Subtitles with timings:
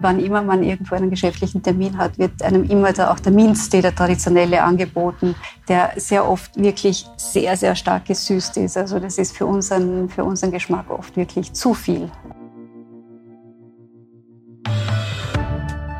[0.00, 3.80] Wann immer man irgendwo einen geschäftlichen Termin hat, wird einem immer da auch der Minztee,
[3.80, 5.36] der traditionelle, angeboten,
[5.68, 8.76] der sehr oft wirklich sehr, sehr stark gesüßt ist.
[8.76, 12.10] Also das ist für unseren, für unseren Geschmack oft wirklich zu viel.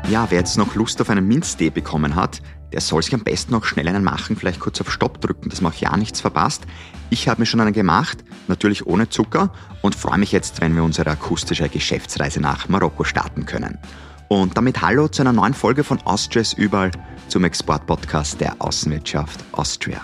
[0.09, 2.41] Ja, wer jetzt noch Lust auf einen Minztee bekommen hat,
[2.75, 5.61] der soll sich am besten noch schnell einen machen, vielleicht kurz auf Stopp drücken, dass
[5.61, 6.63] man auch ja nichts verpasst.
[7.09, 8.17] Ich habe mir schon einen gemacht,
[8.49, 13.45] natürlich ohne Zucker und freue mich jetzt, wenn wir unsere akustische Geschäftsreise nach Marokko starten
[13.45, 13.77] können.
[14.27, 16.91] Und damit hallo zu einer neuen Folge von Austrias überall
[17.29, 20.01] zum Exportpodcast der Außenwirtschaft Austria.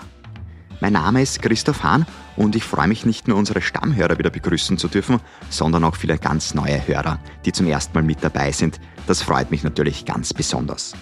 [0.80, 4.78] Mein Name ist Christoph Hahn und ich freue mich nicht nur unsere Stammhörer wieder begrüßen
[4.78, 8.80] zu dürfen, sondern auch viele ganz neue Hörer, die zum ersten Mal mit dabei sind.
[9.06, 10.94] Das freut mich natürlich ganz besonders.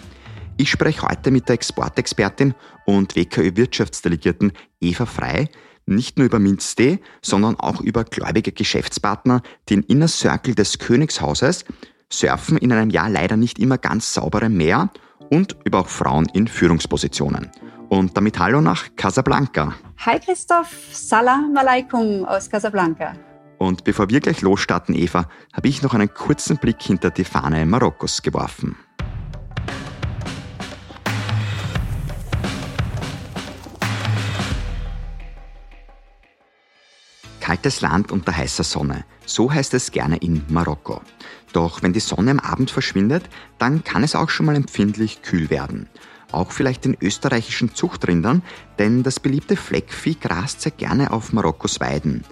[0.60, 2.52] Ich spreche heute mit der Exportexpertin
[2.84, 5.48] und WKÖ-Wirtschaftsdelegierten Eva Frei,
[5.86, 11.64] nicht nur über Minztee, sondern auch über gläubige Geschäftspartner, die in Inner Circle des Königshauses
[12.12, 14.90] surfen in einem Jahr leider nicht immer ganz sauberen Meer
[15.30, 17.50] und über auch Frauen in Führungspositionen.
[17.88, 19.74] Und damit Hallo nach Casablanca.
[20.04, 23.14] Hi Christoph, Salam alaikum aus Casablanca.
[23.56, 27.64] Und bevor wir gleich losstarten, Eva, habe ich noch einen kurzen Blick hinter die Fahne
[27.64, 28.76] Marokkos geworfen.
[37.50, 41.00] Kaltes Land unter heißer Sonne, so heißt es gerne in Marokko.
[41.52, 45.50] Doch wenn die Sonne am Abend verschwindet, dann kann es auch schon mal empfindlich kühl
[45.50, 45.88] werden
[46.30, 48.42] auch vielleicht den österreichischen Zuchtrindern,
[48.78, 52.22] denn das beliebte Fleckvieh grast sehr gerne auf Marokkos Weiden.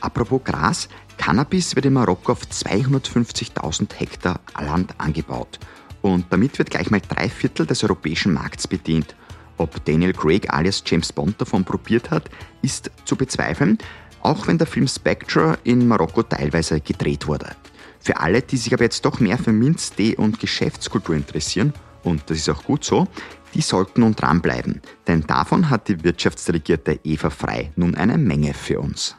[0.00, 5.60] Apropos Gras, Cannabis wird in Marokko auf 250.000 Hektar Land angebaut.
[6.02, 9.14] Und damit wird gleich mal drei Viertel des europäischen Markts bedient.
[9.58, 12.28] Ob Daniel Craig alias James Bond davon probiert hat,
[12.62, 13.78] ist zu bezweifeln,
[14.20, 17.56] auch wenn der Film Spectre in Marokko teilweise gedreht wurde.
[18.00, 21.72] Für alle, die sich aber jetzt doch mehr für Minz, Tee und Geschäftskultur interessieren
[22.02, 23.08] und das ist auch gut so,
[23.54, 28.80] die sollten nun dranbleiben, denn davon hat die Wirtschaftsdelegierte Eva Frei nun eine Menge für
[28.80, 29.16] uns.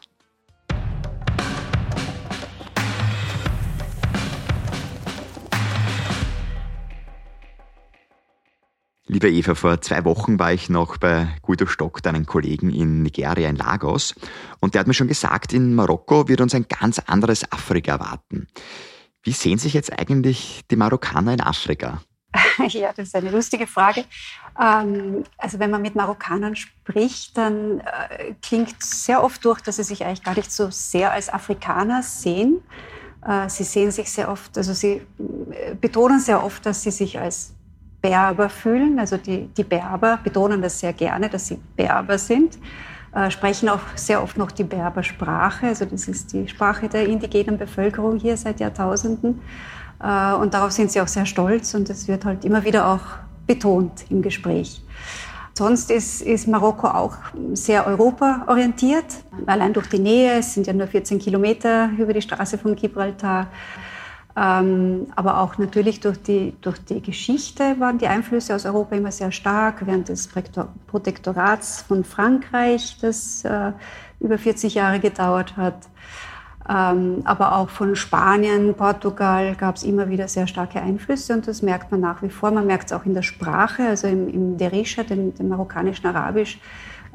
[9.09, 13.47] Liebe Eva, vor zwei Wochen war ich noch bei Guido Stock, deinen Kollegen in Nigeria,
[13.47, 14.13] in Lagos.
[14.59, 18.47] Und der hat mir schon gesagt, in Marokko wird uns ein ganz anderes Afrika erwarten.
[19.23, 22.01] Wie sehen sich jetzt eigentlich die Marokkaner in Afrika?
[22.67, 24.03] ja, das ist eine lustige Frage.
[24.59, 29.83] Ähm, also wenn man mit Marokkanern spricht, dann äh, klingt sehr oft durch, dass sie
[29.83, 32.61] sich eigentlich gar nicht so sehr als Afrikaner sehen.
[33.25, 35.01] Äh, sie sehen sich sehr oft, also sie
[35.51, 37.53] äh, betonen sehr oft, dass sie sich als
[38.01, 38.99] Berber fühlen.
[38.99, 42.57] Also die, die Berber betonen das sehr gerne, dass sie Berber sind.
[43.13, 45.67] Äh, sprechen auch sehr oft noch die Berbersprache.
[45.67, 49.41] Also das ist die Sprache der indigenen Bevölkerung hier seit Jahrtausenden.
[50.01, 53.01] Äh, und darauf sind sie auch sehr stolz und das wird halt immer wieder auch
[53.47, 54.83] betont im Gespräch.
[55.57, 57.15] Sonst ist, ist Marokko auch
[57.53, 59.05] sehr europaorientiert,
[59.47, 60.37] allein durch die Nähe.
[60.37, 63.47] Es sind ja nur 14 Kilometer über die Straße von Gibraltar.
[64.39, 69.11] Ähm, aber auch natürlich durch die, durch die Geschichte waren die Einflüsse aus Europa immer
[69.11, 69.87] sehr stark.
[69.87, 70.29] Während des
[70.85, 73.71] Protektorats von Frankreich, das äh,
[74.19, 75.87] über 40 Jahre gedauert hat,
[76.69, 81.63] ähm, aber auch von Spanien, Portugal gab es immer wieder sehr starke Einflüsse und das
[81.63, 82.51] merkt man nach wie vor.
[82.51, 86.59] Man merkt es auch in der Sprache, also im, im Derisha, dem, dem marokkanischen Arabisch.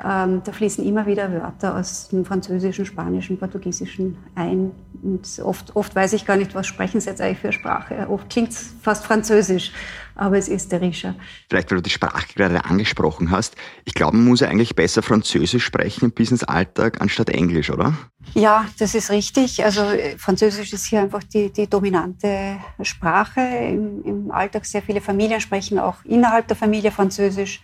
[0.05, 4.73] Ähm, da fließen immer wieder Wörter aus dem Französischen, Spanischen, Portugiesischen ein.
[5.03, 8.09] Und oft, oft weiß ich gar nicht, was sprechen sie jetzt eigentlich für Sprache.
[8.09, 9.73] Oft klingt es fast Französisch
[10.15, 11.15] aber es ist der Rischer.
[11.49, 13.57] Vielleicht, weil du die Sprache gerade angesprochen hast.
[13.85, 17.97] Ich glaube, man muss eigentlich besser Französisch sprechen im Business-Alltag anstatt Englisch, oder?
[18.35, 19.65] Ja, das ist richtig.
[19.65, 24.65] Also äh, Französisch ist hier einfach die, die dominante Sprache im, im Alltag.
[24.67, 27.63] Sehr viele Familien sprechen auch innerhalb der Familie Französisch.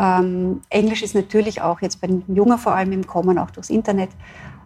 [0.00, 3.68] Ähm, Englisch ist natürlich auch jetzt bei den Jungen vor allem im Kommen, auch durchs
[3.68, 4.08] Internet.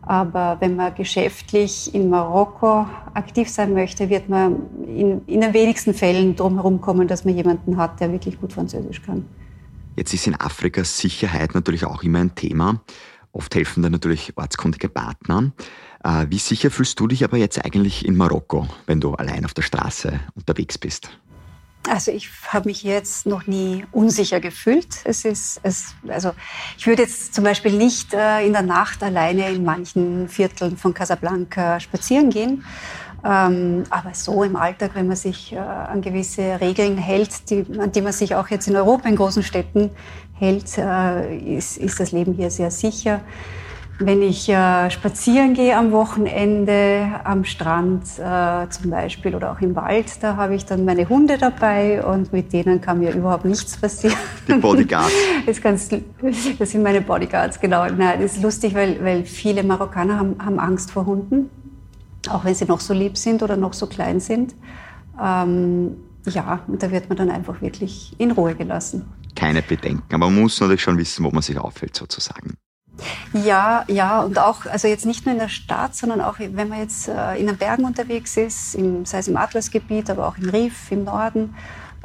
[0.02, 4.56] Aber wenn man geschäftlich in Marokko aktiv sein möchte, wird man
[4.86, 8.52] in, in den wenigsten Fällen drum herum kommen, dass man jemanden hat, der wirklich gut
[8.52, 9.24] Französisch kann.
[9.96, 12.80] Jetzt ist in Afrika Sicherheit natürlich auch immer ein Thema.
[13.32, 15.52] Oft helfen da natürlich ortskundige Partner.
[16.04, 19.54] Äh, wie sicher fühlst du dich aber jetzt eigentlich in Marokko, wenn du allein auf
[19.54, 21.10] der Straße unterwegs bist?
[21.88, 24.88] Also ich habe mich jetzt noch nie unsicher gefühlt.
[25.04, 26.32] Es ist, es, also
[26.78, 30.94] ich würde jetzt zum Beispiel nicht äh, in der Nacht alleine in manchen Vierteln von
[30.94, 32.64] Casablanca spazieren gehen.
[33.24, 37.90] Ähm, aber so im Alltag, wenn man sich äh, an gewisse Regeln hält, die, an
[37.92, 39.90] die man sich auch jetzt in Europa in großen Städten
[40.34, 43.20] hält, äh, ist, ist das Leben hier sehr sicher.
[44.00, 49.76] Wenn ich äh, spazieren gehe am Wochenende, am Strand äh, zum Beispiel oder auch im
[49.76, 53.76] Wald, da habe ich dann meine Hunde dabei und mit denen kann mir überhaupt nichts
[53.76, 54.16] passieren.
[54.48, 55.12] Die Bodyguards.
[55.46, 55.90] Das, ganz,
[56.58, 57.86] das sind meine Bodyguards, genau.
[57.86, 61.48] Nein, das ist lustig, weil, weil viele Marokkaner haben, haben Angst vor Hunden,
[62.30, 64.56] auch wenn sie noch so lieb sind oder noch so klein sind.
[65.22, 65.96] Ähm,
[66.26, 69.04] ja, und da wird man dann einfach wirklich in Ruhe gelassen.
[69.36, 72.56] Keine Bedenken, aber man muss natürlich schon wissen, wo man sich auffällt sozusagen.
[73.32, 76.78] Ja, ja, und auch, also jetzt nicht nur in der Stadt, sondern auch, wenn man
[76.78, 80.48] jetzt äh, in den Bergen unterwegs ist, im, sei es im Atlasgebiet, aber auch im
[80.48, 81.54] Rif, im Norden.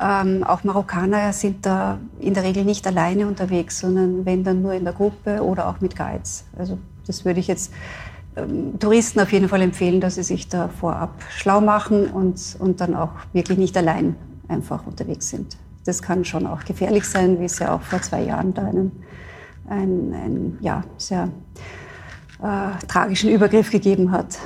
[0.02, 4.74] Ähm, auch Marokkaner sind da in der Regel nicht alleine unterwegs, sondern wenn dann nur
[4.74, 6.46] in der Gruppe oder auch mit Guides.
[6.58, 7.74] Also das würde ich jetzt
[8.36, 12.82] ähm, Touristen auf jeden Fall empfehlen, dass sie sich da vorab schlau machen und, und
[12.82, 14.16] dann auch wirklich nicht allein
[14.48, 15.58] einfach unterwegs sind.
[15.86, 19.04] Das kann schon auch gefährlich sein, wie es ja auch vor zwei Jahren da einen
[19.70, 21.32] einen, einen ja, sehr
[22.42, 24.38] äh, tragischen Übergriff gegeben hat.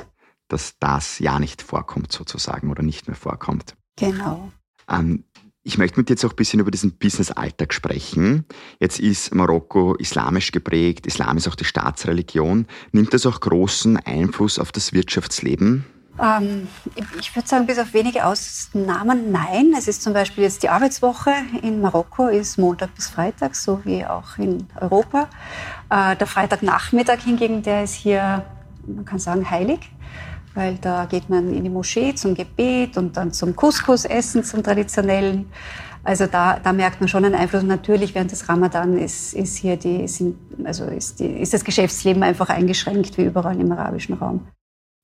[0.48, 3.76] Dass das ja nicht vorkommt sozusagen oder nicht mehr vorkommt.
[3.96, 4.52] Genau.
[4.90, 5.24] Ähm,
[5.66, 8.46] ich möchte mit dir jetzt auch ein bisschen über diesen Business-Alltag sprechen.
[8.80, 12.68] Jetzt ist Marokko islamisch geprägt, Islam ist auch die Staatsreligion.
[12.92, 15.86] Nimmt das auch großen Einfluss auf das Wirtschaftsleben?
[16.22, 16.68] Ähm,
[17.20, 19.74] ich würde sagen, bis auf wenige Ausnahmen nein.
[19.78, 21.32] Es ist zum Beispiel jetzt die Arbeitswoche
[21.62, 25.28] in Marokko ist Montag bis Freitag, so wie auch in Europa.
[25.90, 28.46] Äh, der Freitagnachmittag hingegen, der ist hier,
[28.86, 29.80] man kann sagen, heilig,
[30.54, 35.50] weil da geht man in die Moschee zum Gebet und dann zum Couscous-Essen, zum traditionellen.
[36.04, 37.64] Also da, da merkt man schon einen Einfluss.
[37.64, 42.22] Natürlich während des Ramadan ist, ist hier die, sind, also ist, die, ist das Geschäftsleben
[42.22, 44.46] einfach eingeschränkt, wie überall im arabischen Raum.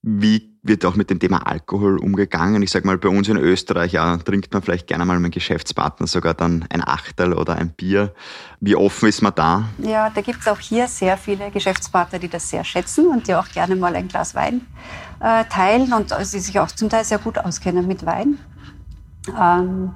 [0.01, 2.61] Wie wird auch mit dem Thema Alkohol umgegangen?
[2.61, 6.07] Ich sage mal, bei uns in Österreich ja, trinkt man vielleicht gerne mal mit Geschäftspartner
[6.07, 8.13] sogar dann ein Achtel oder ein Bier.
[8.61, 9.69] Wie offen ist man da?
[9.77, 13.35] Ja, da gibt es auch hier sehr viele Geschäftspartner, die das sehr schätzen und die
[13.35, 14.61] auch gerne mal ein Glas Wein
[15.19, 18.37] äh, teilen und die sich auch zum Teil sehr gut auskennen mit Wein.
[19.37, 19.91] Ähm,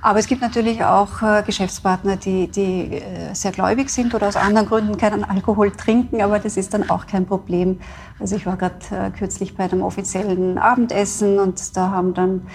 [0.00, 4.36] aber es gibt natürlich auch äh, Geschäftspartner, die, die äh, sehr gläubig sind oder aus
[4.36, 7.80] anderen Gründen keinen Alkohol trinken, aber das ist dann auch kein Problem.
[8.20, 12.46] Also ich war gerade äh, kürzlich bei einem offiziellen Abendessen und da haben dann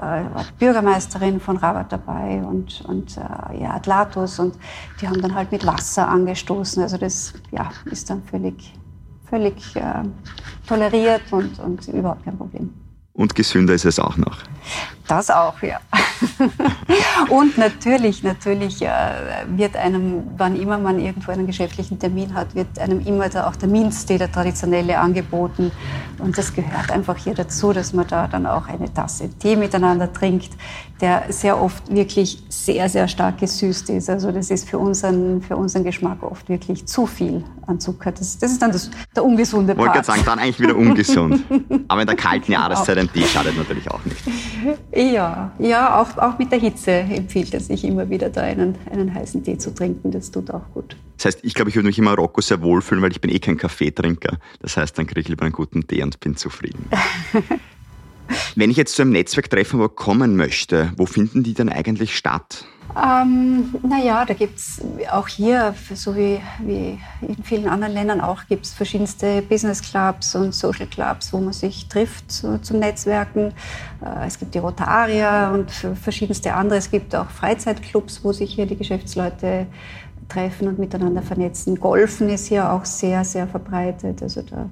[0.00, 4.54] äh, die Bürgermeisterin von Rabat dabei und, und äh, ja, Atlatus und
[5.00, 6.84] die haben dann halt mit Wasser angestoßen.
[6.84, 8.74] Also das ja, ist dann völlig,
[9.28, 10.04] völlig äh,
[10.68, 12.72] toleriert und, und überhaupt kein Problem.
[13.12, 14.38] Und gesünder ist es auch noch.
[15.08, 15.80] Das auch, ja.
[17.30, 18.88] und natürlich, natürlich äh,
[19.48, 23.56] wird einem, wann immer man irgendwo einen geschäftlichen Termin hat, wird einem immer da auch
[23.56, 25.70] der Minztee, der traditionelle, angeboten.
[26.18, 30.12] Und das gehört einfach hier dazu, dass man da dann auch eine Tasse Tee miteinander
[30.12, 30.50] trinkt,
[31.00, 34.08] der sehr oft wirklich sehr, sehr stark gesüßt ist.
[34.08, 38.12] Also das ist für unseren, für unseren Geschmack oft wirklich zu viel an Zucker.
[38.12, 39.78] Das, das ist dann das, der ungesunde Part.
[39.78, 41.42] Wollte gerade sagen, dann eigentlich wieder ungesund.
[41.88, 44.22] Aber in der kalten Jahreszeit ein Tee schadet natürlich auch nicht.
[44.94, 49.14] Ja, ja auch, auch mit der Hitze empfiehlt es sich immer wieder da einen, einen
[49.14, 50.10] heißen Tee zu trinken.
[50.10, 50.96] Das tut auch gut.
[51.16, 53.38] Das heißt, ich glaube, ich würde mich in Marokko sehr wohlfühlen, weil ich bin eh
[53.38, 54.38] kein Kaffeetrinker.
[54.60, 56.86] Das heißt, dann kriege ich lieber einen guten Tee und bin zufrieden.
[58.56, 62.64] Wenn ich jetzt zu einem Netzwerktreffen kommen möchte, wo finden die denn eigentlich statt?
[62.94, 68.46] Ähm, naja, da gibt es auch hier, so wie, wie in vielen anderen Ländern auch,
[68.48, 73.54] gibt es verschiedenste Business Clubs und Social Clubs, wo man sich trifft so, zum Netzwerken.
[74.04, 76.78] Äh, es gibt die Rotaria und verschiedenste andere.
[76.78, 79.66] Es gibt auch Freizeitclubs, wo sich hier die Geschäftsleute
[80.28, 81.80] treffen und miteinander vernetzen.
[81.80, 84.22] Golfen ist hier auch sehr, sehr verbreitet.
[84.22, 84.68] Also da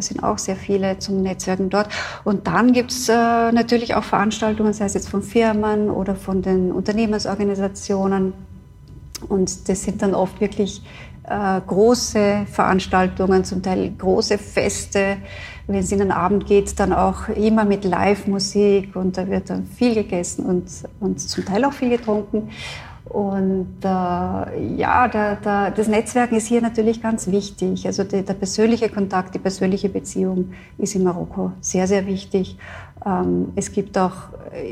[0.00, 1.88] sind auch sehr viele zum Netzwerken dort.
[2.24, 3.12] Und dann gibt es äh,
[3.52, 8.32] natürlich auch Veranstaltungen, sei es jetzt von Firmen oder von den Unternehmensorganisationen.
[9.28, 10.82] Und das sind dann oft wirklich
[11.24, 15.16] äh, große Veranstaltungen, zum Teil große Feste.
[15.66, 19.66] Wenn es in den Abend geht, dann auch immer mit Live-Musik und da wird dann
[19.66, 20.68] viel gegessen und,
[21.00, 22.50] und zum Teil auch viel getrunken.
[23.04, 27.86] Und äh, ja, der, der, das Netzwerken ist hier natürlich ganz wichtig.
[27.86, 32.56] Also der, der, persönliche Kontakt, die persönliche Beziehung ist in Marokko sehr, sehr wichtig.
[33.04, 34.14] Ähm, es gibt auch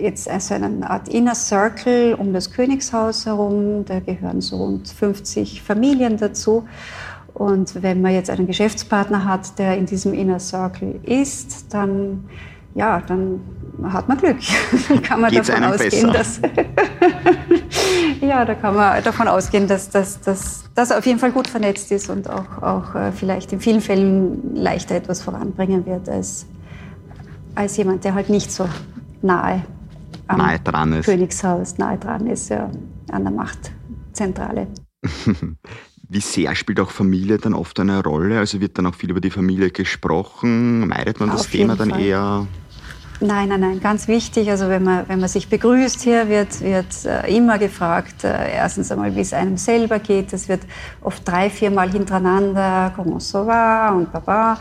[0.01, 3.85] jetzt also eine Art Inner Circle um das Königshaus herum.
[3.85, 6.65] Da gehören so rund 50 Familien dazu.
[7.35, 12.25] Und wenn man jetzt einen Geschäftspartner hat, der in diesem Inner Circle ist, dann
[12.75, 13.41] ja, dann
[13.85, 14.39] hat man Glück.
[14.89, 16.41] dann kann man Geht's davon ausgehen, besser?
[16.41, 16.41] dass
[18.21, 22.29] ja, da kann man davon ausgehen, dass das auf jeden Fall gut vernetzt ist und
[22.29, 26.47] auch, auch äh, vielleicht in vielen Fällen leichter etwas voranbringen wird als,
[27.55, 28.69] als jemand, der halt nicht so
[29.23, 29.63] nahe
[30.29, 31.07] am nahe dran ist.
[31.07, 32.71] Königshaus nahe dran ist, ja,
[33.11, 34.69] an der Machtzentrale.
[36.09, 38.39] Wie sehr spielt auch Familie dann oft eine Rolle?
[38.39, 40.87] Also wird dann auch viel über die Familie gesprochen?
[40.87, 42.01] Meidet man das Thema dann Fall.
[42.03, 42.47] eher?
[43.23, 44.51] Nein, nein, nein, ganz wichtig.
[44.51, 48.91] Also wenn man, wenn man sich begrüßt hier, wird, wird äh, immer gefragt, äh, erstens
[48.91, 50.33] einmal, wie es einem selber geht.
[50.33, 50.63] Es wird
[51.03, 54.59] oft drei, viermal hintereinander, comment ça va und baba.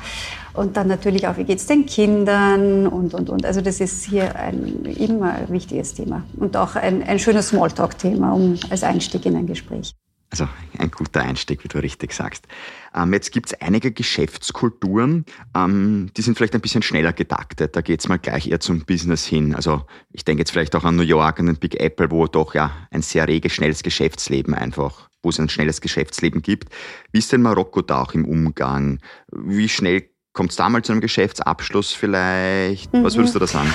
[0.53, 3.47] Und dann natürlich auch, wie geht es den Kindern und, und, und.
[3.47, 6.21] Also das ist hier ein immer wichtiges Thema.
[6.37, 9.95] Und auch ein, ein schönes Smalltalk-Thema um, als Einstieg in ein Gespräch.
[10.31, 10.47] Also
[10.77, 12.47] ein guter Einstieg, wie du richtig sagst.
[12.95, 17.75] Ähm, jetzt gibt es einige Geschäftskulturen, ähm, die sind vielleicht ein bisschen schneller getaktet.
[17.75, 19.53] Da geht es mal gleich eher zum Business hin.
[19.53, 22.55] Also ich denke jetzt vielleicht auch an New York, an den Big Apple, wo doch
[22.55, 26.69] ja ein sehr reges, schnelles Geschäftsleben einfach, wo es ein schnelles Geschäftsleben gibt.
[27.11, 28.99] Wie ist denn Marokko da auch im Umgang?
[29.33, 32.93] Wie schnell kommt es da mal zu einem Geschäftsabschluss vielleicht?
[32.93, 33.03] Mhm.
[33.03, 33.73] Was würdest du da sagen?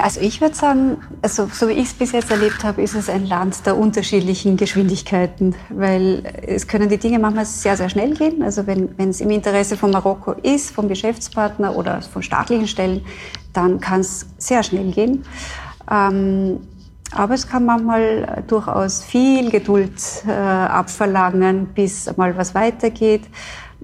[0.00, 3.08] Also ich würde sagen, also so wie ich es bis jetzt erlebt habe, ist es
[3.08, 8.42] ein Land der unterschiedlichen Geschwindigkeiten, weil es können die Dinge manchmal sehr, sehr schnell gehen.
[8.42, 13.04] Also wenn, es im Interesse von Marokko ist, vom Geschäftspartner oder von staatlichen Stellen,
[13.52, 15.24] dann kann es sehr schnell gehen.
[15.90, 16.60] Ähm,
[17.14, 19.92] aber es kann manchmal durchaus viel Geduld
[20.26, 23.22] äh, abverlangen, bis mal was weitergeht.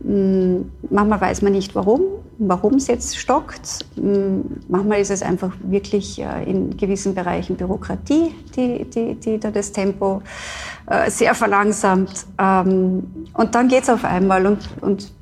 [0.02, 2.02] Hm, manchmal weiß man nicht warum,
[2.38, 3.84] warum es jetzt stockt.
[3.96, 9.50] Hm, manchmal ist es einfach wirklich äh, in gewissen Bereichen Bürokratie, die, die, die da
[9.50, 10.22] das Tempo
[10.86, 12.26] äh, sehr verlangsamt.
[12.38, 15.12] Ähm, und dann geht es auf einmal und, und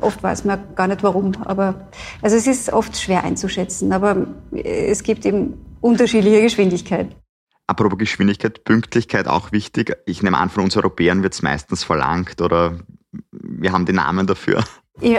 [0.00, 1.32] oft weiß man gar nicht warum.
[1.44, 1.88] Aber
[2.22, 7.14] also es ist oft schwer einzuschätzen, aber es gibt eben unterschiedliche Geschwindigkeiten.
[7.66, 9.94] Apropos Geschwindigkeit, Pünktlichkeit auch wichtig.
[10.06, 12.78] Ich nehme an, von uns Europäern wird es meistens verlangt oder
[13.60, 14.64] wir haben den Namen dafür.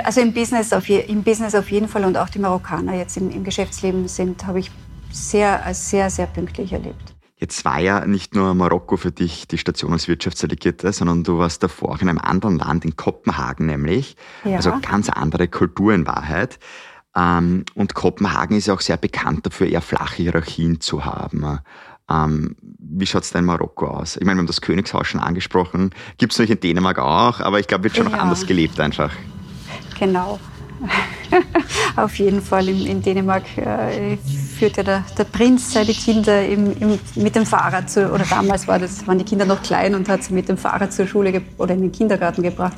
[0.04, 3.16] Also im Business, auf je, im Business auf jeden Fall und auch die Marokkaner jetzt
[3.16, 4.72] im, im Geschäftsleben sind, habe ich
[5.12, 7.16] sehr, sehr, sehr pünktlich erlebt.
[7.38, 11.64] Jetzt war ja nicht nur Marokko für dich die Station als Wirtschaftsdelegierte, sondern du warst
[11.64, 14.18] davor auch in einem anderen Land, in Kopenhagen nämlich.
[14.44, 14.58] Ja.
[14.58, 16.60] Also ganz andere Kultur in Wahrheit.
[17.16, 21.60] Ähm, und Kopenhagen ist ja auch sehr bekannt dafür, eher flache Hierarchien zu haben.
[22.10, 24.16] Ähm, wie schaut es denn in Marokko aus?
[24.16, 25.92] Ich meine, wir haben das Königshaus schon angesprochen.
[26.18, 28.12] Gibt es natürlich in Dänemark auch, aber ich glaube, wird schon ja.
[28.12, 29.12] noch anders gelebt einfach.
[30.00, 30.40] Genau.
[31.96, 34.18] Auf jeden Fall in, in Dänemark äh,
[34.58, 38.68] führt ja der, der, Prinz seine Kinder im, im, mit dem Fahrrad zu, oder damals
[38.68, 41.42] war das, waren die Kinder noch klein und hat sie mit dem Fahrrad zur Schule
[41.58, 42.78] oder in den Kindergarten gebracht.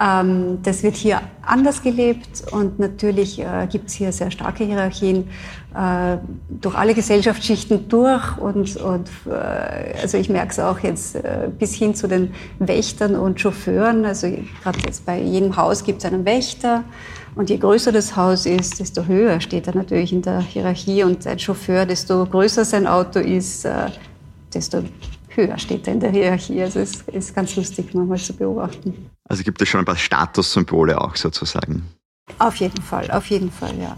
[0.00, 5.28] Ähm, das wird hier anders gelebt und natürlich äh, gibt es hier sehr starke Hierarchien
[5.74, 6.16] äh,
[6.48, 11.74] durch alle Gesellschaftsschichten durch und, und äh, also ich merke es auch jetzt äh, bis
[11.74, 14.04] hin zu den Wächtern und Chauffeuren.
[14.04, 14.28] Also
[14.62, 16.82] gerade jetzt bei jedem Haus gibt es einen Wächter
[17.36, 21.24] und je größer das Haus ist, desto höher steht er natürlich in der Hierarchie und
[21.26, 23.90] ein Chauffeur, desto größer sein Auto ist, äh,
[24.52, 24.82] desto
[25.36, 26.62] höher steht er in der Hierarchie.
[26.62, 29.10] Also es ist ganz lustig manchmal zu beobachten.
[29.28, 31.84] Also gibt es schon ein paar Statussymbole auch sozusagen.
[32.38, 33.96] Auf jeden Fall, auf jeden Fall, ja.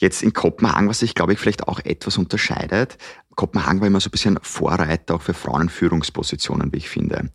[0.00, 2.98] Jetzt in Kopenhagen, was sich, glaube ich, vielleicht auch etwas unterscheidet.
[3.36, 7.30] Kopenhagen war immer so ein bisschen Vorreiter auch für Frauenführungspositionen, wie ich finde.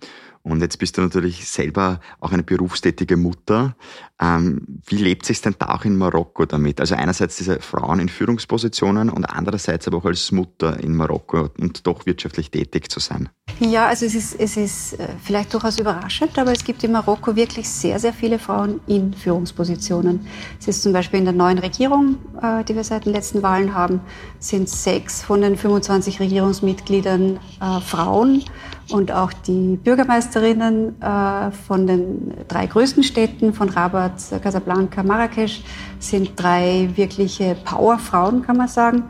[0.48, 3.76] Und jetzt bist du natürlich selber auch eine berufstätige Mutter.
[4.20, 6.80] Ähm, wie lebt sich denn da auch in Marokko damit?
[6.80, 11.86] Also einerseits diese Frauen in Führungspositionen und andererseits aber auch als Mutter in Marokko und
[11.86, 13.30] doch wirtschaftlich tätig zu sein.
[13.60, 17.36] Ja, also es ist, es ist äh, vielleicht durchaus überraschend, aber es gibt in Marokko
[17.36, 20.28] wirklich sehr, sehr viele Frauen in Führungspositionen.
[20.60, 23.74] Es ist zum Beispiel in der neuen Regierung, äh, die wir seit den letzten Wahlen
[23.74, 24.00] haben,
[24.40, 28.44] sind sechs von den 25 Regierungsmitgliedern äh, Frauen
[28.92, 35.62] und auch die Bürgermeisterinnen äh, von den drei größten Städten, von Rabat, Casablanca, Marrakesch,
[36.00, 39.04] sind drei wirkliche Powerfrauen, kann man sagen.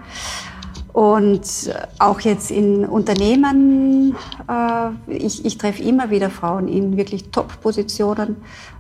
[0.94, 4.16] Und auch jetzt in Unternehmen,
[4.50, 8.38] äh, ich, ich treffe immer wieder Frauen in wirklich Top-Positionen,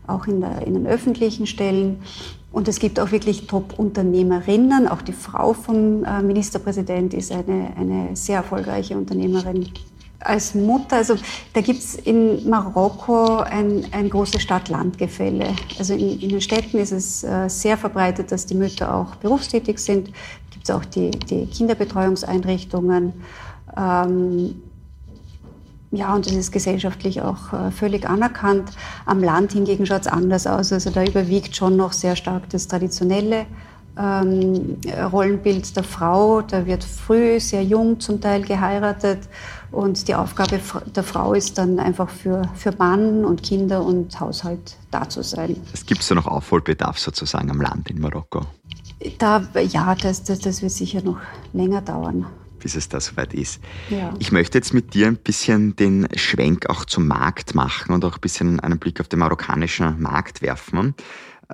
[0.07, 1.99] auch in, der, in den öffentlichen Stellen.
[2.51, 4.87] Und es gibt auch wirklich Top-Unternehmerinnen.
[4.87, 9.69] Auch die Frau vom äh, Ministerpräsident ist eine, eine sehr erfolgreiche Unternehmerin
[10.19, 11.15] als Mutter, also
[11.53, 15.55] da gibt es in Marokko ein, ein großes Stadt-Land-Gefälle.
[15.77, 19.79] Also in, in, den Städten ist es äh, sehr verbreitet, dass die Mütter auch berufstätig
[19.79, 20.07] sind.
[20.51, 23.13] Gibt es auch die, die Kinderbetreuungseinrichtungen.
[23.75, 24.61] Ähm,
[25.91, 28.71] ja, und das ist gesellschaftlich auch äh, völlig anerkannt.
[29.05, 30.73] Am Land hingegen schaut es anders aus.
[30.73, 33.45] Also da überwiegt schon noch sehr stark das Traditionelle
[33.97, 34.77] ähm,
[35.11, 36.41] Rollenbild der Frau.
[36.41, 39.19] Da wird früh, sehr jung zum Teil geheiratet
[39.71, 40.59] und die Aufgabe
[40.95, 45.57] der Frau ist dann einfach für, für Mann und Kinder und Haushalt da zu sein.
[45.73, 48.45] Es gibt ja noch Aufholbedarf sozusagen am Land in Marokko.
[49.19, 51.19] Da, ja, das, das, das wird sicher noch
[51.53, 52.25] länger dauern.
[52.59, 53.61] bis es da soweit ist.
[53.89, 54.13] Ja.
[54.19, 58.15] Ich möchte jetzt mit dir ein bisschen den Schwenk auch zum Markt machen und auch
[58.15, 60.95] ein bisschen einen Blick auf den marokkanischen Markt werfen.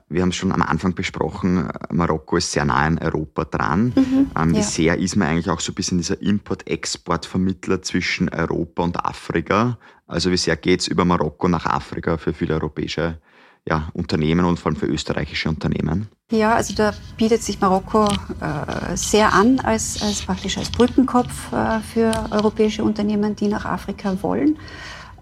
[0.10, 3.94] Wir haben es schon am Anfang besprochen, Marokko ist sehr nah an Europa dran.
[3.96, 4.64] Mhm, ähm, wie ja.
[4.64, 9.78] sehr ist man eigentlich auch so ein bisschen dieser Import-Export-Vermittler zwischen Europa und Afrika?
[10.08, 13.20] Also wie sehr geht es über Marokko nach Afrika für viele europäische
[13.68, 16.08] ja, Unternehmen und vor allem für österreichische Unternehmen?
[16.32, 21.80] Ja, also da bietet sich Marokko äh, sehr an als, als praktisch als Brückenkopf äh,
[21.80, 24.58] für europäische Unternehmen, die nach Afrika wollen.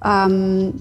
[0.04, 0.74] Ähm,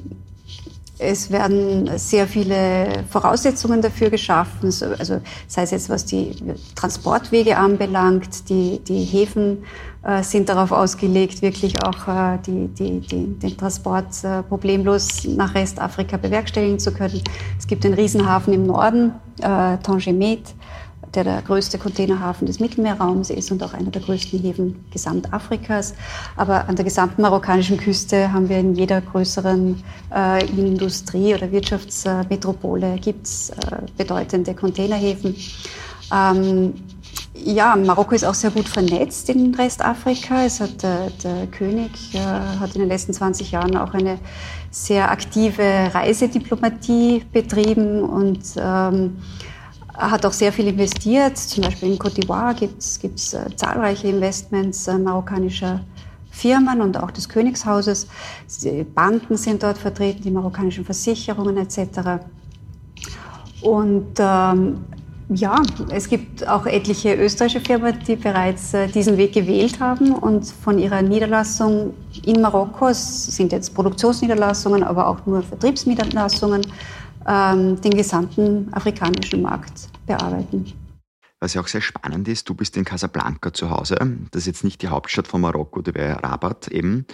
[1.01, 4.67] es werden sehr viele Voraussetzungen dafür geschaffen,
[4.99, 6.37] also sei es jetzt was die
[6.75, 9.65] Transportwege anbelangt, die, die Häfen
[10.03, 15.55] äh, sind darauf ausgelegt, wirklich auch äh, die, die, die, den Transport äh, problemlos nach
[15.55, 17.23] Restafrika bewerkstelligen zu können.
[17.59, 20.55] Es gibt den Riesenhafen im Norden, äh, Tangemet,
[21.15, 25.95] der der größte Containerhafen des Mittelmeerraums ist und auch einer der größten Häfen Gesamtafrikas.
[26.37, 29.83] Aber an der gesamten marokkanischen Küste haben wir in jeder größeren
[30.15, 33.55] äh, Industrie- oder Wirtschaftsmetropole gibt's äh,
[33.97, 35.35] bedeutende Containerhäfen.
[36.13, 36.75] Ähm,
[37.35, 40.45] ja, Marokko ist auch sehr gut vernetzt in Restafrika.
[40.45, 44.19] Es hat, äh, der König äh, hat in den letzten 20 Jahren auch eine
[44.71, 49.17] sehr aktive Reisediplomatie betrieben und ähm,
[50.01, 51.37] hat auch sehr viel investiert.
[51.37, 55.81] Zum Beispiel in Côte d'Ivoire gibt es äh, zahlreiche Investments äh, marokkanischer
[56.31, 58.07] Firmen und auch des Königshauses.
[58.63, 62.23] Die Banken sind dort vertreten, die marokkanischen Versicherungen etc.
[63.63, 64.85] Und ähm,
[65.33, 70.47] ja, es gibt auch etliche österreichische Firmen, die bereits äh, diesen Weg gewählt haben und
[70.47, 76.63] von ihrer Niederlassung in Marokko, es sind jetzt Produktionsniederlassungen, aber auch nur Vertriebsniederlassungen,
[77.29, 80.73] ähm, den gesamten afrikanischen Markt bearbeiten.
[81.41, 83.97] Was ja auch sehr spannend ist, du bist in Casablanca zu Hause.
[84.31, 87.07] Das ist jetzt nicht die Hauptstadt von Marokko, die wäre Rabat eben.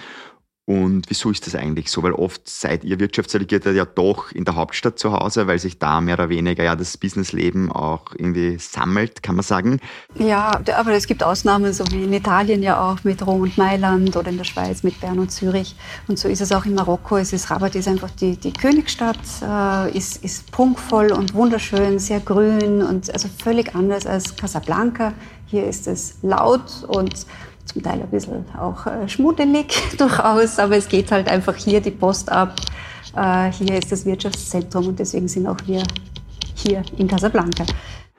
[0.66, 2.02] Und wieso ist das eigentlich so?
[2.02, 6.00] Weil oft seid ihr Wirtschaftsdelegierte ja doch in der Hauptstadt zu Hause, weil sich da
[6.00, 9.78] mehr oder weniger ja das Businessleben auch irgendwie sammelt, kann man sagen.
[10.16, 14.16] Ja, aber es gibt Ausnahmen, so wie in Italien ja auch mit Rom und Mailand
[14.16, 15.76] oder in der Schweiz mit Bern und Zürich.
[16.08, 17.16] Und so ist es auch in Marokko.
[17.18, 22.18] Es ist Rabat ist einfach die, die Königsstadt, äh, ist, ist prunkvoll und wunderschön, sehr
[22.18, 25.12] grün und also völlig anders als Casablanca.
[25.46, 27.24] Hier ist es laut und
[27.66, 31.90] zum Teil ein bisschen auch äh, schmuddelig durchaus, aber es geht halt einfach hier die
[31.90, 32.54] Post ab.
[33.14, 35.82] Äh, hier ist das Wirtschaftszentrum und deswegen sind auch wir
[36.54, 37.64] hier in Casablanca.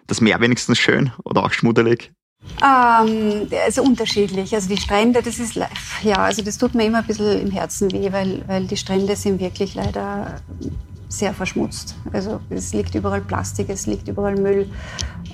[0.08, 2.12] Das Meer wenigstens schön oder auch schmuddelig?
[2.64, 4.54] Ähm, also unterschiedlich.
[4.54, 5.60] Also die Strände, das ist
[6.04, 9.16] ja, also das tut mir immer ein bisschen im Herzen weh, weil, weil die Strände
[9.16, 10.40] sind wirklich leider
[11.10, 11.96] sehr verschmutzt.
[12.12, 14.70] Also es liegt überall Plastik, es liegt überall Müll.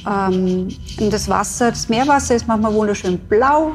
[0.06, 3.74] Ähm, und das Wasser, das Meerwasser ist manchmal wunderschön blau.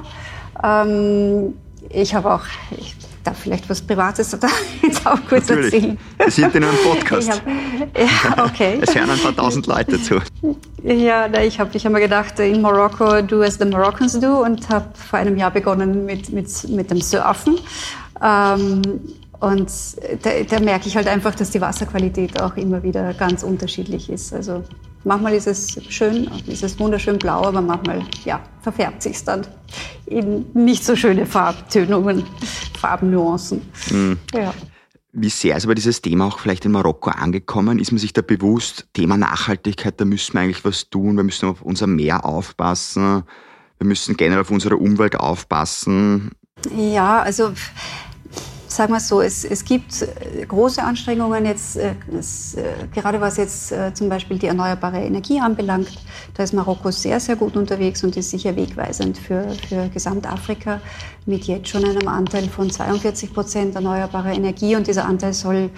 [0.62, 1.54] Ähm,
[1.90, 2.44] ich habe auch,
[2.76, 2.96] ich
[3.28, 4.48] darf vielleicht was Privates da
[4.82, 5.74] jetzt auch kurz Natürlich.
[5.74, 5.98] erzählen.
[6.16, 7.30] Wir sind in einem Podcast.
[7.30, 7.42] Hab,
[7.96, 8.78] ja, okay.
[8.80, 10.20] Es hören ein paar tausend Leute zu.
[10.82, 14.68] Ja, ich habe ich hab mir gedacht, in Marokko do as the Moroccans do und
[14.68, 17.58] habe vor einem Jahr begonnen mit, mit, mit dem Surfen.
[18.22, 18.82] Ähm,
[19.40, 19.70] und
[20.22, 24.32] da, da merke ich halt einfach, dass die Wasserqualität auch immer wieder ganz unterschiedlich ist.
[24.32, 24.64] Also
[25.04, 29.46] manchmal ist es schön, ist es wunderschön blau, aber manchmal ja, verfärbt sich dann
[30.06, 32.24] in nicht so schöne Farbtönungen,
[32.78, 33.62] Farbennuancen.
[33.90, 34.18] Mhm.
[34.34, 34.54] Ja.
[35.12, 37.78] Wie sehr ist aber dieses Thema auch vielleicht in Marokko angekommen?
[37.78, 41.48] Ist man sich da bewusst, Thema Nachhaltigkeit, da müssen wir eigentlich was tun, wir müssen
[41.48, 43.24] auf unser Meer aufpassen,
[43.78, 46.32] wir müssen generell auf unsere Umwelt aufpassen?
[46.76, 47.52] Ja, also
[48.78, 52.62] sagen wir es so, es, es gibt äh, große Anstrengungen jetzt, äh, es, äh,
[52.94, 55.90] gerade was jetzt zum Beispiel die erneuerbare Energie anbelangt.
[56.34, 60.80] Da ist Marokko sehr, sehr gut unterwegs und ist sicher wegweisend für, für Gesamtafrika
[61.26, 65.70] mit jetzt schon einem Anteil von 42 Prozent erneuerbarer Energie und dieser Anteil soll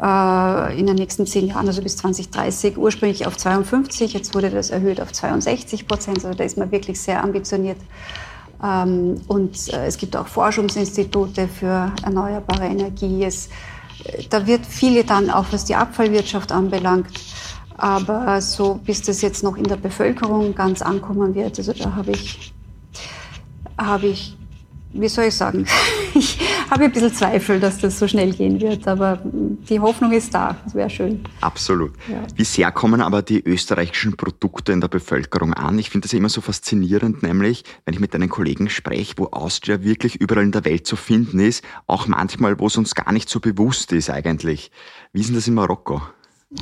[0.00, 4.68] äh, in den nächsten zehn Jahren, also bis 2030, ursprünglich auf 52, jetzt wurde das
[4.68, 7.78] erhöht auf 62 Prozent, also da ist man wirklich sehr ambitioniert.
[8.62, 13.24] Ähm, und äh, es gibt auch Forschungsinstitute für erneuerbare Energie.
[13.24, 13.48] Es,
[14.04, 17.10] äh, da wird viel getan, auch was die Abfallwirtschaft anbelangt.
[17.76, 22.12] Aber so, bis das jetzt noch in der Bevölkerung ganz ankommen wird, also da habe
[22.12, 22.52] ich,
[23.76, 24.36] habe ich
[24.92, 25.66] wie soll ich sagen,
[26.14, 26.38] ich
[26.70, 30.56] habe ein bisschen Zweifel, dass das so schnell gehen wird, aber die Hoffnung ist da.
[30.64, 31.24] Das wäre schön.
[31.40, 31.92] Absolut.
[32.08, 32.22] Ja.
[32.34, 35.78] Wie sehr kommen aber die österreichischen Produkte in der Bevölkerung an?
[35.78, 39.26] Ich finde das ja immer so faszinierend, nämlich, wenn ich mit einem Kollegen spreche, wo
[39.26, 43.12] Austria wirklich überall in der Welt zu finden ist, auch manchmal, wo es uns gar
[43.12, 44.70] nicht so bewusst ist eigentlich.
[45.12, 46.02] Wie ist denn das in Marokko?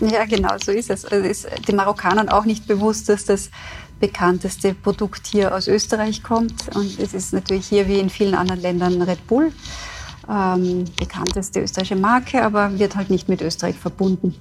[0.01, 1.05] Ja, genau, so ist es.
[1.05, 3.51] Es ist den Marokkanern auch nicht bewusst, dass das
[4.01, 6.75] bekannteste Produkt hier aus Österreich kommt.
[6.75, 9.53] Und es ist natürlich hier wie in vielen anderen Ländern Red Bull,
[10.29, 14.35] ähm, bekannteste österreichische Marke, aber wird halt nicht mit Österreich verbunden.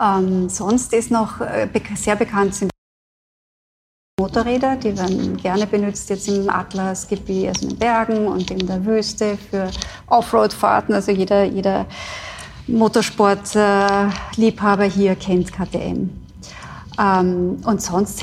[0.00, 2.70] Ähm, sonst ist noch äh, sehr bekannt sind
[4.20, 8.84] Motorräder, die werden gerne benutzt jetzt im Atlasgebiet, also in den Bergen und in der
[8.84, 9.70] Wüste für
[10.06, 10.94] Offroad-Fahrten.
[10.94, 11.86] Also jeder, jeder
[12.68, 16.21] Motorsport-Liebhaber hier kennt KTM.
[17.00, 18.22] Ähm, und sonst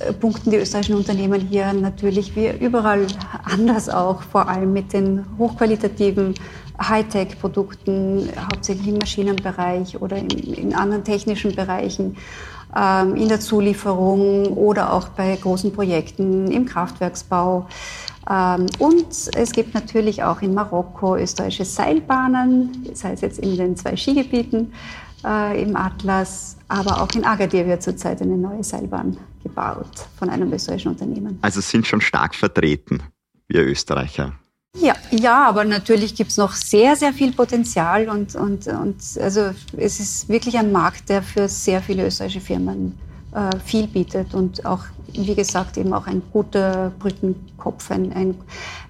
[0.00, 3.06] äh, punkten die österreichischen Unternehmen hier natürlich wie überall
[3.44, 6.34] anders auch, vor allem mit den hochqualitativen
[6.80, 12.16] Hightech-Produkten, hauptsächlich im Maschinenbereich oder in, in anderen technischen Bereichen,
[12.76, 17.66] ähm, in der Zulieferung oder auch bei großen Projekten im Kraftwerksbau.
[18.30, 23.76] Ähm, und es gibt natürlich auch in Marokko österreichische Seilbahnen, das heißt jetzt in den
[23.76, 24.72] zwei Skigebieten
[25.24, 30.52] äh, im Atlas, aber auch in Agadir wird zurzeit eine neue Seilbahn gebaut von einem
[30.52, 31.38] österreichischen Unternehmen.
[31.42, 33.02] Also sind schon stark vertreten,
[33.48, 34.32] wir Österreicher.
[34.80, 39.52] Ja, ja, aber natürlich gibt es noch sehr, sehr viel Potenzial und, und, und also
[39.76, 42.98] es ist wirklich ein Markt, der für sehr viele österreichische Firmen
[43.64, 48.36] viel bietet und auch, wie gesagt, eben auch ein guter Brückenkopf, ein, ein,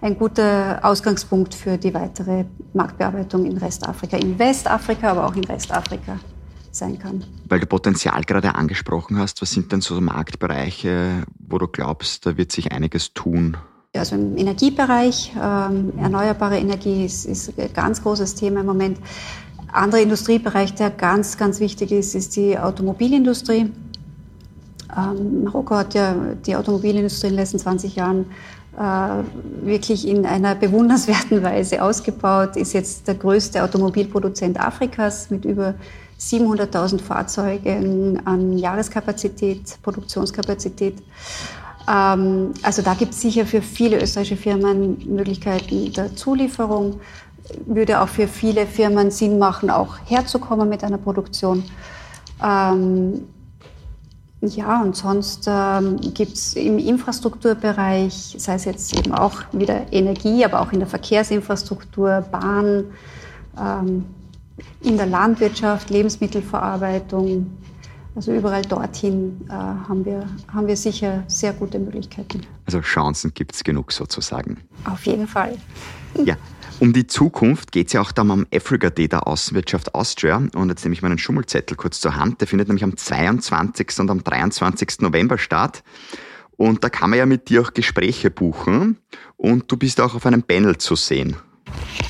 [0.00, 6.18] ein guter Ausgangspunkt für die weitere Marktbearbeitung in Restafrika, in Westafrika, aber auch in Restafrika
[6.74, 7.24] sein kann.
[7.48, 12.37] Weil du Potenzial gerade angesprochen hast, was sind denn so Marktbereiche, wo du glaubst, da
[12.37, 13.57] wird sich einiges tun?
[13.96, 18.98] Also im Energiebereich, ähm, erneuerbare Energie ist, ist ein ganz großes Thema im Moment.
[19.72, 23.70] Anderer Industriebereich, der ganz, ganz wichtig ist, ist die Automobilindustrie.
[24.96, 26.14] Ähm, Marokko hat ja
[26.46, 28.26] die Automobilindustrie in den letzten 20 Jahren
[28.78, 35.74] äh, wirklich in einer bewundernswerten Weise ausgebaut, ist jetzt der größte Automobilproduzent Afrikas mit über
[36.18, 41.02] 700.000 Fahrzeugen an Jahreskapazität, Produktionskapazität.
[41.88, 47.00] Ähm, also da gibt es sicher für viele österreichische Firmen Möglichkeiten der Zulieferung.
[47.66, 51.62] Würde auch für viele Firmen Sinn machen, auch herzukommen mit einer Produktion.
[52.42, 53.26] Ähm,
[54.48, 60.44] ja, und sonst ähm, gibt es im Infrastrukturbereich, sei es jetzt eben auch wieder Energie,
[60.44, 62.85] aber auch in der Verkehrsinfrastruktur, Bahn,
[63.59, 64.04] ähm,
[64.83, 67.50] in der Landwirtschaft, Lebensmittelverarbeitung,
[68.14, 72.42] also überall dorthin äh, haben, wir, haben wir sicher sehr gute Möglichkeiten.
[72.66, 74.59] Also Chancen gibt es genug sozusagen.
[74.85, 75.57] Auf jeden Fall.
[76.24, 76.37] Ja,
[76.80, 80.42] um die Zukunft geht es ja auch dann am Africa Day der Außenwirtschaft Austria.
[80.54, 82.40] Und jetzt nehme ich meinen Schummelzettel kurz zur Hand.
[82.40, 84.00] Der findet nämlich am 22.
[84.00, 85.00] und am 23.
[85.00, 85.82] November statt.
[86.56, 88.98] Und da kann man ja mit dir auch Gespräche buchen.
[89.37, 91.37] Und du bist auch auf einem Panel zu sehen.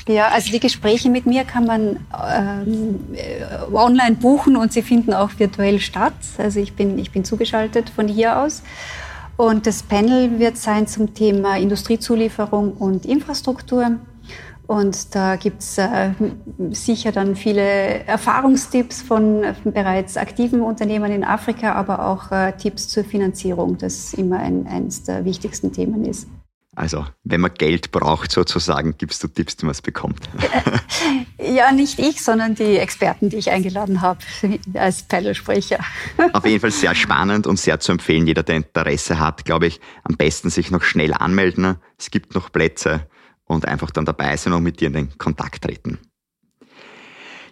[0.07, 1.99] Ja, also die Gespräche mit mir kann man
[2.29, 6.13] ähm, äh, online buchen und sie finden auch virtuell statt.
[6.37, 8.61] Also ich bin, ich bin zugeschaltet von hier aus.
[9.37, 13.97] Und das Panel wird sein zum Thema Industriezulieferung und Infrastruktur.
[14.67, 16.11] Und da gibt's äh,
[16.71, 22.87] sicher dann viele Erfahrungstipps von, von bereits aktiven Unternehmen in Afrika, aber auch äh, Tipps
[22.87, 26.27] zur Finanzierung, das immer ein, eines der wichtigsten Themen ist.
[26.75, 30.29] Also, wenn man Geld braucht, sozusagen, gibst du Tipps, wie man es bekommt.
[31.37, 34.19] Ja, nicht ich, sondern die Experten, die ich eingeladen habe
[34.73, 35.79] als Panelsprecher.
[36.33, 38.25] Auf jeden Fall sehr spannend und sehr zu empfehlen.
[38.25, 41.75] Jeder, der Interesse hat, glaube ich, am besten sich noch schnell anmelden.
[41.99, 43.07] Es gibt noch Plätze
[43.45, 45.99] und einfach dann dabei sein und mit dir in den Kontakt treten.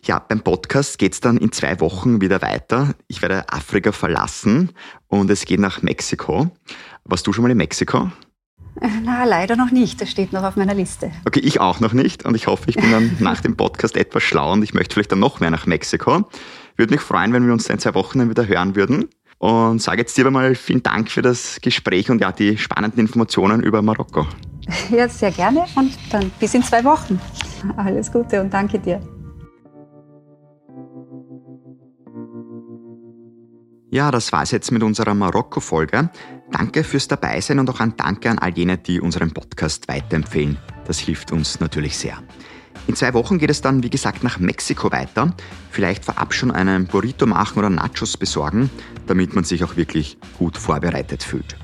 [0.05, 2.93] Ja, beim Podcast geht's dann in zwei Wochen wieder weiter.
[3.07, 4.71] Ich werde Afrika verlassen
[5.07, 6.51] und es geht nach Mexiko.
[7.05, 8.11] Warst du schon mal in Mexiko?
[9.03, 10.01] Na, leider noch nicht.
[10.01, 11.11] Das steht noch auf meiner Liste.
[11.25, 12.25] Okay, ich auch noch nicht.
[12.25, 15.11] Und ich hoffe, ich bin dann nach dem Podcast etwas schlau und ich möchte vielleicht
[15.11, 16.29] dann noch mehr nach Mexiko.
[16.75, 19.09] Würde mich freuen, wenn wir uns in zwei Wochen dann wieder hören würden.
[19.37, 23.61] Und sage jetzt dir mal vielen Dank für das Gespräch und ja, die spannenden Informationen
[23.61, 24.25] über Marokko.
[24.89, 27.19] Ja, sehr gerne und dann bis in zwei Wochen.
[27.77, 29.01] Alles Gute und danke dir.
[33.93, 36.09] Ja, das war es jetzt mit unserer Marokko-Folge.
[36.51, 40.57] Danke fürs Dabeisein und auch ein Danke an all jene, die unseren Podcast weiterempfehlen.
[40.85, 42.17] Das hilft uns natürlich sehr.
[42.87, 45.33] In zwei Wochen geht es dann, wie gesagt, nach Mexiko weiter.
[45.69, 48.69] Vielleicht vorab schon einen Burrito machen oder Nachos besorgen,
[49.07, 51.55] damit man sich auch wirklich gut vorbereitet fühlt.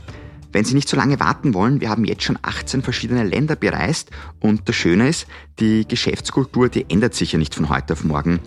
[0.52, 4.10] Wenn Sie nicht so lange warten wollen, wir haben jetzt schon 18 verschiedene Länder bereist
[4.40, 5.28] und das Schöne ist,
[5.60, 8.40] die Geschäftskultur, die ändert sich ja nicht von heute auf morgen,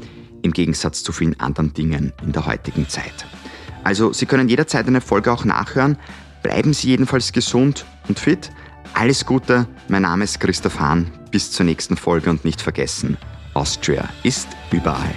[0.42, 3.24] im Gegensatz zu vielen anderen Dingen in der heutigen Zeit.
[3.84, 5.96] Also Sie können jederzeit eine Folge auch nachhören.
[6.42, 8.50] Bleiben Sie jedenfalls gesund und fit.
[8.94, 11.10] Alles Gute, mein Name ist Christoph Hahn.
[11.30, 13.16] Bis zur nächsten Folge und nicht vergessen,
[13.54, 15.14] Austria ist überall.